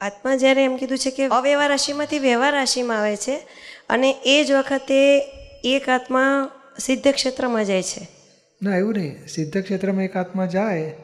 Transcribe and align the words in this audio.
આત્મા 0.00 0.36
જ્યારે 0.36 0.64
એમ 0.64 0.76
કીધું 0.76 0.98
છે 0.98 1.10
કે 1.10 1.26
અવ્યવહાર 1.26 1.68
રાશિમાંથી 1.68 2.18
વ્યવહાર 2.18 2.54
રાશિમાં 2.54 3.00
આવે 3.00 3.16
છે 3.16 3.36
અને 3.88 4.10
એ 4.24 4.44
જ 4.44 4.52
વખતે 4.52 4.98
એક 5.64 5.88
આત્મા 5.88 6.50
સિદ્ધ 6.78 7.08
ક્ષેત્રમાં 7.08 7.64
જાય 7.64 7.82
છે. 7.82 8.08
ના 8.62 8.76
એવું 8.76 8.94
નહીં. 8.94 9.26
સિદ્ધ 9.26 9.62
ક્ષેત્રમાં 9.62 10.04
એક 10.04 10.16
આત્મા 10.16 10.46
જાય 10.46 10.94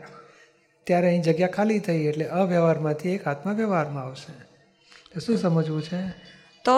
ત્યારે 0.84 1.06
અહીં 1.06 1.22
જગ્યા 1.22 1.48
ખાલી 1.48 1.78
થઈ 1.78 2.04
એટલે 2.06 2.24
અવ્યવહારમાંથી 2.24 3.10
એક 3.10 3.26
આત્મા 3.26 3.52
વ્યવહારમાં 3.52 4.04
આવશે. 4.04 4.32
તો 5.14 5.20
શું 5.20 5.38
સમજવું 5.38 5.82
છે? 5.82 6.00
તો 6.64 6.72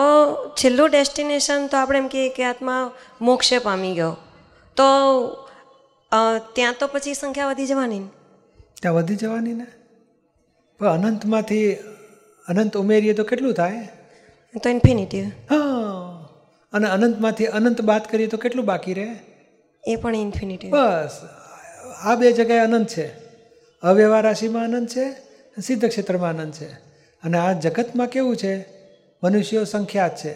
છેલ્લું 0.55 0.89
ડેસ્ટિનેશન 0.89 1.67
તો 1.67 1.77
આપણે 1.77 1.99
એમ 1.99 2.07
કહીએ 2.07 2.29
કે 2.29 2.43
આત્મા 2.43 2.91
મોક્ષે 3.21 3.57
પામી 3.57 3.93
ગયો. 3.93 4.17
તો 4.77 4.87
ત્યાં 6.53 6.75
તો 6.79 6.87
પછી 6.87 7.13
સંખ્યા 7.13 7.47
વધી 7.47 7.65
જવાની 7.65 8.01
ત્યાં 8.81 8.95
વધી 8.95 9.15
જવાની 9.15 9.53
ને? 9.53 9.67
પણ 10.79 10.87
અનંતમાંથી 10.87 11.77
અનંત 12.47 12.77
ઉમેરીએ 12.77 13.13
તો 13.13 13.23
કેટલું 13.23 13.53
થાય? 13.53 13.87
તો 14.63 14.69
ઇન્ફિનિટી 14.69 15.21
હા 15.21 16.29
અને 16.73 16.87
અનંતમાંથી 16.89 17.45
અનંત 17.45 17.81
બાદ 17.81 18.01
કરીએ 18.03 18.27
તો 18.27 18.37
કેટલું 18.37 18.65
બાકી 18.65 18.93
રહે? 18.93 19.07
એ 19.87 19.95
પણ 19.95 20.15
ઇન્ફિનિટી 20.15 20.69
બસ 20.69 21.21
આ 22.01 22.15
બે 22.15 22.31
જગ્યાએ 22.31 22.59
અનંત 22.59 22.87
છે. 22.87 23.07
અવ્યવહાર 23.81 24.23
રાશિમાં 24.23 24.63
અનંત 24.63 24.89
છે 24.89 25.11
સિદ્ધ 25.61 25.85
ક્ષેત્રમાં 25.85 26.29
અનંત 26.29 26.53
છે. 26.53 26.73
અને 27.23 27.37
આ 27.37 27.51
જગતમાં 27.51 28.07
કેવું 28.07 28.37
છે? 28.37 28.65
મનુષ્યો 29.23 29.63
સંખ્યાત 29.63 30.15
છે. 30.15 30.35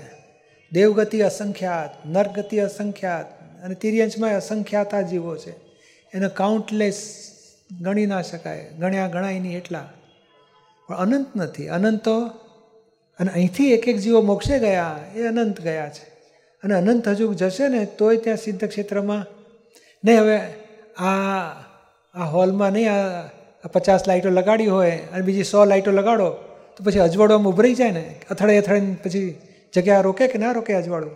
દેવગતિ 0.72 1.22
અસંખ્યાત 1.22 2.06
નરગતિ 2.06 2.60
અસંખ્યાત 2.60 3.26
અને 3.64 3.76
તિર્યંશમાં 3.76 4.34
અસંખ્યાત 4.34 4.94
આ 4.94 5.02
જીવો 5.02 5.38
છે. 5.38 5.52
એને 6.14 6.28
કાઉન્ટલેસ 6.28 7.26
ગણી 7.82 8.06
ના 8.06 8.22
શકાય 8.22 8.70
ગણ્યા 8.80 9.08
ગણાય 9.08 9.40
નહીં 9.40 9.58
એટલા. 9.58 9.90
પણ 10.90 10.96
અનંત 10.96 11.36
નથી. 11.36 11.68
અનંત 11.68 12.04
તો 12.04 12.22
અને 13.20 13.32
અહીંથી 13.32 13.74
એક 13.74 13.88
એક 13.88 13.98
જીવો 13.98 14.22
મોક્ષે 14.22 14.60
ગયા 14.60 15.00
એ 15.16 15.28
અનંત 15.28 15.62
ગયા 15.62 15.90
છે. 15.90 16.06
અને 16.64 16.76
અનંત 16.76 17.08
હજુ 17.08 17.34
જશે 17.34 17.68
ને 17.68 17.86
તોય 17.86 18.18
ત્યાં 18.18 18.38
સિદ્ધ 18.38 18.66
ક્ષેત્રમાં 18.66 19.26
નહીં 20.04 20.22
હવે 20.22 20.38
આ 20.98 21.50
આ 22.16 22.26
હોલમાં 22.26 22.72
નહીં 22.72 22.92
આ 22.92 23.68
પચાસ 23.74 24.08
લાઇટો 24.08 24.30
લગાડી 24.30 24.66
હોય 24.66 24.92
અને 24.92 25.22
બીજી 25.22 25.44
સો 25.44 25.66
લાઇટો 25.66 25.92
લગાડો 25.92 26.30
તો 26.78 26.84
પછી 26.84 27.00
અજવાળવામાં 27.00 27.54
ઉભરાઈ 27.54 27.74
જાય 27.74 27.92
ને 27.92 28.16
અથડે 28.30 28.58
અથડે 28.58 28.96
પછી 29.04 29.36
જગ્યા 29.74 30.02
રોકે 30.02 30.28
કે 30.28 30.38
ના 30.38 30.52
રોકે 30.52 30.74
અજવાળું? 30.74 31.12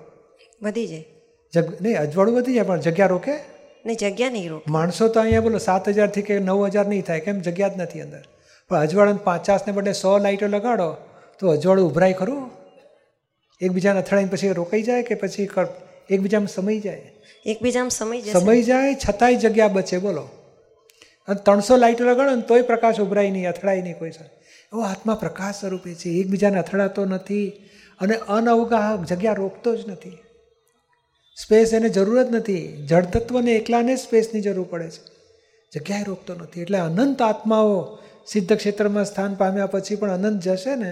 વધી 0.61 0.87
જાય. 0.87 1.05
જગ 1.53 1.73
નહીં 1.81 1.99
અજવાળું 1.99 2.35
વધી 2.35 2.53
જાય 2.53 2.63
પણ 2.63 2.79
જગ્યા 2.79 3.07
રોકે? 3.07 3.31
નહીં 3.85 3.97
જગ્યા 3.97 4.29
નહીં 4.29 4.49
રોકે. 4.49 4.71
માણસો 4.71 5.07
તો 5.07 5.19
અહીંયા 5.19 5.41
બોલો 5.41 5.57
સાત 5.57 5.89
હજારથી 5.89 6.21
કે 6.21 6.39
નવ 6.39 6.67
હજાર 6.67 6.87
નહીં 6.87 7.01
થાય 7.01 7.19
કેમ? 7.19 7.39
જગ્યા 7.39 7.67
જ 7.67 7.71
નથી 7.77 8.01
અંદર. 8.01 8.21
પણ 8.69 8.79
અજવાળું 8.79 9.23
પચાસને 9.23 9.73
બદલે 9.73 9.93
સો 9.93 10.17
લાઇટો 10.17 10.47
લગાડો 10.47 10.95
તો 11.39 11.49
અજવાળું 11.49 11.89
ઉભરાય 11.89 12.13
ખરું? 12.13 12.51
એકબીજાને 13.61 13.99
અથડાઈને 13.99 14.29
પછી 14.29 14.49
રોકાઈ 14.49 14.81
જાય 14.81 15.03
કે 15.03 15.15
પછી 15.15 15.47
એકબીજામાં 16.09 16.47
સમય 16.47 16.79
જાય? 16.79 17.11
એકબીજામાં 17.45 17.89
સમય 17.89 18.21
સમય 18.21 18.61
જાય 18.61 18.95
છતાંય 18.95 19.35
જગ્યા 19.35 19.67
બચે 19.67 19.97
બોલો. 19.97 20.29
અને 21.27 21.39
ત્રણસો 21.43 21.77
લાઇટો 21.77 22.03
લગાડો 22.03 22.35
ને 22.35 22.41
તોય 22.41 22.61
પ્રકાશ 22.61 22.99
ઉભરાય 22.99 23.31
નહીં 23.31 23.49
અથડાય 23.49 23.81
નહીં 23.81 23.99
કોઈ 23.99 24.11
સાથે. 24.11 24.29
એવો 24.63 24.81
આત્મા 24.81 25.15
પ્રકાશ 25.15 25.55
સ્વરૂપે 25.59 25.93
છે. 25.93 26.09
એકબીજાને 26.09 26.59
અથડાતો 26.59 27.05
નથી 27.05 27.49
અને 28.01 28.15
અનવગા 28.15 28.95
જગ્યા 28.95 29.33
રોકતો 29.33 29.75
જ 29.75 29.89
નથી. 29.89 30.17
સ્પેસ 31.37 31.73
એને 31.73 31.89
જરૂર 31.89 32.23
જ 32.23 32.31
નથી. 32.31 32.85
જળતત્વને 32.89 33.51
એકલાને 33.51 33.95
સ્પેસની 33.95 34.41
જરૂર 34.41 34.67
પડે 34.69 34.89
છે. 34.89 35.13
જગ્યાએ 35.75 36.03
રોકતો 36.03 36.33
નથી. 36.33 36.61
એટલે 36.61 36.79
અનંત 36.79 37.21
આત્માઓ 37.21 37.99
સિદ્ધ 38.27 38.53
ક્ષેત્રમાં 38.53 39.05
સ્થાન 39.05 39.33
પામ્યા 39.35 39.65
પછી 39.65 39.95
પણ 39.95 40.27
અનંત 40.27 40.41
જશે 40.41 40.75
ને 40.75 40.91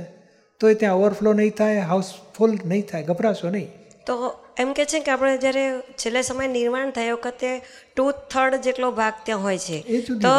તો 0.62 0.70
એ 0.70 0.74
ત્યાં 0.74 0.96
ઓવરફ્લો 0.96 1.34
નહીં 1.34 1.52
થાય 1.52 1.80
હાઉસફુલ 1.80 2.58
નહીં 2.66 2.88
થાય 2.88 3.04
ગભરાશો 3.04 3.50
નહીં. 3.50 3.70
તો 4.06 4.14
એમ 4.58 4.74
કે 4.74 4.86
છે 4.86 5.00
કે 5.00 5.12
આપણે 5.12 5.38
જ્યારે 5.38 5.66
છેલ્લે 5.98 6.22
સમય 6.22 6.48
નિર્માણ 6.48 6.92
થાય 6.92 7.14
વખતે 7.14 7.52
ટુ 7.96 8.12
થર્ડ 8.12 8.56
જેટલો 8.62 8.92
ભાગ 8.92 9.14
ત્યાં 9.26 9.44
હોય 9.44 9.58
છે. 9.58 10.02
તો 10.02 10.34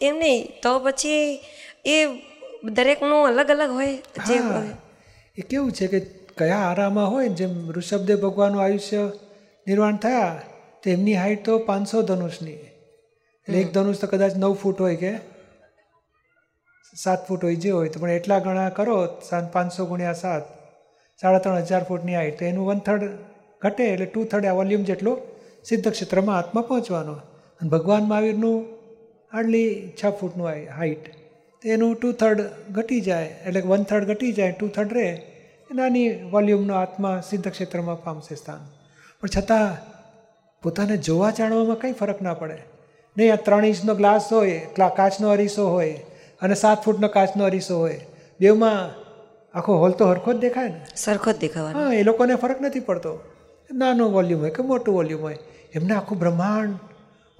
એમ 0.00 0.16
નહીં 0.16 0.60
તો 0.62 0.78
પછી 0.78 1.40
એ 1.84 1.96
દરેકનું 2.64 3.28
અલગ 3.28 3.50
અલગ 3.50 3.70
હોય 3.70 3.94
જે. 4.28 4.38
એ 5.38 5.42
કેવું 5.42 5.72
છે 5.72 5.86
કે 5.86 6.00
કયા 6.38 6.56
આરામાં 6.56 7.10
હોય 7.10 7.28
જેમ 7.28 7.70
ઋષભદેવ 7.70 8.20
ભગવાનનું 8.20 8.62
આયુષ્ય 8.62 9.02
નિર્વાણ 9.66 9.96
થયા 9.96 10.42
તો 10.82 10.90
એમની 10.90 11.14
હાઈટ 11.14 11.44
તો 11.44 11.58
પાંચસો 11.58 12.02
ધનુષની. 12.02 12.60
એટલે 13.48 13.58
એક 13.60 13.72
ધનુષ 13.72 14.00
તો 14.00 14.06
કદાચ 14.06 14.36
નવ 14.36 14.54
ફૂટ 14.54 14.80
હોય 14.80 14.96
કે. 14.96 15.12
સાત 16.94 17.26
ફૂટ 17.28 17.44
હોય 17.44 17.54
જે 17.54 17.70
હોય 17.70 17.88
તો 17.88 18.00
પણ 18.00 18.10
એટલા 18.10 18.38
ગણા 18.38 18.68
કરો 18.68 18.96
પાંચસો 19.52 19.86
ગુણ્યા 19.86 20.12
સાત, 20.12 20.44
સાડા 21.20 21.38
ત્રણ 21.38 21.58
હજાર 21.60 21.82
ફૂટની 21.84 22.14
હાઈટ. 22.14 22.38
તો 22.38 22.44
એનું 22.44 22.66
વન 22.66 22.78
થર્ડ 22.78 23.04
ઘટે 23.62 23.84
એટલે 23.84 24.06
ટુ 24.06 24.24
થર્ડ 24.24 24.46
આ 24.46 24.52
વોલ્યુમ 24.52 24.82
જેટલો 24.82 25.12
સિદ્ધ 25.64 25.88
ક્ષેત્રમાં 25.88 26.38
આત્મા 26.38 26.62
પહોંચવાનો. 26.62 27.14
અને 27.60 27.68
ભગવાન 27.70 28.04
મહાવીરનું 28.04 28.58
હાર્ડલી 29.32 29.70
છ 29.98 30.18
ફૂટનું 30.20 30.46
હાઈટ. 30.78 31.04
એનું 31.64 31.94
ટુ 31.94 32.12
થર્ડ 32.12 32.40
ઘટી 32.70 33.00
જાય, 33.00 33.26
એટલે 33.46 33.60
વન 33.60 33.82
થર્ડ 33.82 34.04
ઘટી 34.04 34.32
જાય 34.32 34.52
ટુ 34.52 34.68
થર્ડ 34.68 34.92
રહે. 34.92 35.08
નાની 35.70 36.08
વોલ્યુમનો 36.30 36.74
આત્મા 36.74 37.20
સિદ્ધ 37.20 37.48
ક્ષેત્રમાં 37.48 38.02
પામશે 38.04 38.34
સ્થાન. 38.34 38.62
પણ 39.20 39.28
છતાં 39.36 39.68
પોતાને 40.62 40.96
જોવા 40.96 41.30
જાણવામાં 41.30 41.78
કંઈ 41.78 41.92
ફરક 41.92 42.22
ના 42.22 42.34
પડે. 42.34 42.58
નહીં, 43.16 43.32
આ 43.32 43.36
ત્રણ 43.36 43.64
ઇંચનો 43.64 43.94
ગ્લાસ 43.94 44.32
હોય 44.32 44.60
કાચનો 44.96 45.28
અરીસો 45.28 45.64
હોય 45.70 45.96
અને 46.42 46.54
સાત 46.54 46.84
ફૂટનો 46.84 47.08
કાચનો 47.08 47.44
અરીસો 47.44 47.78
હોય. 47.78 48.00
બેવમાં 48.40 48.78
આખો 49.58 49.72
હોલ 49.76 49.92
તો 49.92 50.04
હરખો 50.10 50.32
જ 50.32 50.36
દેખાય 50.36 50.68
ને? 50.68 50.80
સરખો 50.96 51.32
જ 51.32 51.38
દેખાવાનો. 51.38 51.78
હા 51.78 51.92
એ 51.92 52.02
લોકોને 52.02 52.34
ફરક 52.34 52.60
નથી 52.60 52.80
પડતો. 52.80 53.12
નાનો 53.70 54.04
વોલ્યુમ 54.10 54.40
હોય 54.40 54.50
કે 54.50 54.62
મોટું 54.62 54.94
વોલ્યુમ 54.94 55.22
હોય. 55.22 55.38
એમને 55.74 55.94
આખું 55.94 56.18
બ્રહ્માંડ 56.18 56.78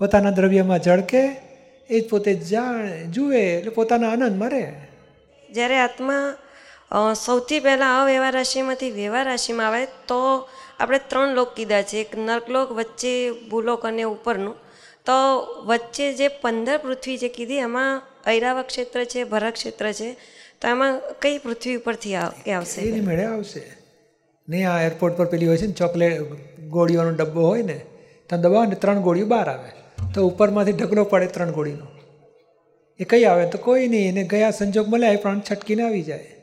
પોતાના 0.01 0.31
દ્રવ્યમાં 0.31 0.79
ઝળકે 0.79 1.23
એ 1.91 2.01
જ 2.01 2.09
પોતે 2.11 2.35
જાણે 2.51 3.07
જુએ 3.15 3.41
એટલે 3.59 3.71
પોતાના 3.71 4.11
આનંદમાં 4.11 4.51
રહે. 4.51 4.67
જ્યારે 5.51 5.79
આત્મા 5.79 6.23
સૌથી 7.25 7.61
પહેલાં 7.61 8.03
અવ્યવહાર 8.03 8.35
રાશિમાંથી 8.35 8.91
વ્યવહાર 8.91 9.27
રાશિમાં 9.27 9.67
આવે 9.67 9.83
તો 10.09 10.21
આપણે 10.81 11.01
ત્રણ 11.11 11.35
લોક 11.35 11.55
કીધા 11.55 11.83
છે. 11.83 11.97
એક 11.97 12.13
નર્કલોક 12.19 12.73
વચ્ચે 12.73 13.13
ભૂલોક 13.51 13.87
અને 13.87 14.03
ઉપરનું. 14.03 14.57
તો 15.09 15.45
વચ્ચે 15.67 16.15
જે 16.15 16.29
પંદર 16.29 16.79
પૃથ્વી 16.79 17.19
જે 17.19 17.29
કીધી, 17.29 17.57
એમાં 17.57 18.03
ઐરાવત 18.29 18.67
ક્ષેત્ર 18.67 19.05
છે, 19.05 19.25
ભરત 19.25 19.53
ક્ષેત્ર 19.53 19.93
છે, 19.93 20.17
તો 20.61 20.69
એમાં 20.69 21.01
કઈ 21.21 21.39
પૃથ્વી 21.39 21.77
ઉપરથી 21.77 22.15
આવશે? 22.15 22.81
એની 22.81 23.01
મેળે 23.01 23.25
આવશે. 23.25 23.63
નહીં 24.49 24.71
આ 24.71 24.83
એરપોર્ટ 24.83 25.17
પર 25.17 25.27
પેલી 25.27 25.49
હોય 25.49 25.57
છે 25.57 25.67
ને, 25.67 25.73
ચોકલેટ 25.73 26.23
ગોળીઓનો 26.69 27.11
ડબ્બો 27.11 27.41
હોય 27.41 27.63
ને, 27.63 27.81
ત્યાં 28.27 28.43
દબાવો 28.43 28.65
ને 28.65 28.75
ત્રણ 28.75 29.01
ગોળીઓ 29.01 29.27
બહાર 29.27 29.49
આવે. 29.49 29.71
તો 30.15 30.27
ઉપરમાંથી 30.27 30.73
ઢગલો 30.73 31.05
પડે 31.05 31.27
ત્રણ 31.27 31.53
ગોળીનો. 31.53 31.87
એ 33.01 33.05
કઈ 33.05 33.25
આવે? 33.25 33.47
તો 33.47 33.59
કોઈ 33.59 33.89
નહીં. 33.89 34.09
એને 34.09 34.25
ગયા 34.25 34.51
સંજોગ 34.51 34.89
મળ્યા 34.89 35.11
એ 35.11 35.17
પ્રાણ 35.17 35.41
છટકીને 35.41 35.83
આવી 35.83 36.03
જાય. 36.03 36.35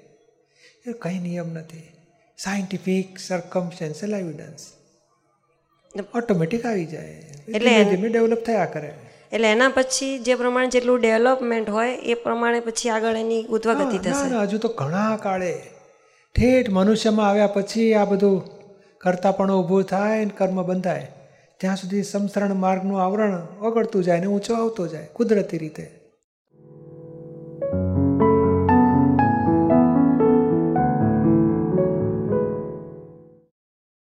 એ 0.88 0.92
કંઈ 1.02 1.20
નિયમ 1.20 1.53
નથી. 1.53 1.92
સાયન્ટિફિક 2.38 3.20
સરકમસ્ટેન્શિયલ 3.20 4.16
એવિડન્સ 4.16 4.59
ઓટોમેટિક 6.16 6.66
આવી 6.66 6.85
જાય. 6.85 7.22
એટલે 7.47 7.83
ધીમે 7.83 8.09
ડેવલપ 8.09 8.38
થયા 8.38 8.66
કરે. 8.66 8.94
એટલે 9.33 9.51
એના 9.51 9.69
પછી 9.69 10.19
જે 10.19 10.35
પ્રમાણે 10.35 10.67
જેટલું 10.67 11.01
ડેવલપમેન્ટ 11.01 11.69
હોય 11.69 11.95
એ 11.95 12.13
પ્રમાણે 12.13 12.59
પછી 12.59 12.89
આગળ 12.89 13.16
એની 13.16 13.45
ઉદ્વગતિ 13.45 13.97
ગતિ 13.97 14.09
થશે. 14.09 14.35
હજુ 14.41 14.57
તો 14.57 14.67
ઘણા 14.67 15.19
કાળે. 15.23 15.53
ઠેઠ 16.35 16.69
મનુષ્યમાં 16.69 17.29
આવ્યા 17.29 17.47
પછી 17.47 17.94
આ 17.94 18.05
બધું 18.05 18.44
કરતાપણું 18.97 19.63
ઊભું 19.63 19.84
થાય 19.84 20.25
ને 20.25 20.31
કર્મ 20.38 20.63
બંધાય. 20.63 21.11
ત્યાં 21.57 21.75
સુધી 21.75 22.03
સમસરણ 22.03 22.53
માર્ગનું 22.53 23.05
આવરણ 23.05 23.47
ઓગળતું 23.61 24.03
જાય 24.03 24.19
ને 24.19 24.25
ઊંચો 24.25 24.53
આવતો 24.53 24.88
જાય 24.88 25.07
કુદરતી 25.13 25.57
રીતે. 25.57 25.91